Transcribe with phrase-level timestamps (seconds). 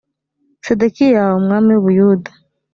[0.65, 2.31] sedekiya umwami w u buyuda